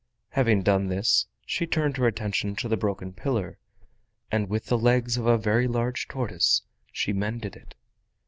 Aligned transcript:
Having 0.29 0.63
done 0.63 0.87
this, 0.87 1.27
she 1.45 1.67
turned 1.67 1.95
her 1.97 2.07
attention 2.07 2.55
to 2.55 2.67
the 2.67 2.75
broken 2.75 3.13
pillar, 3.13 3.59
and 4.31 4.49
with 4.49 4.65
the 4.65 4.77
legs 4.79 5.15
of 5.15 5.27
a 5.27 5.37
very 5.37 5.67
large 5.67 6.07
tortoise 6.07 6.63
she 6.91 7.13
mended 7.13 7.55
it. 7.55 7.75